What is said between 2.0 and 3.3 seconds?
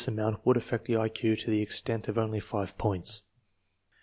of only 5 points.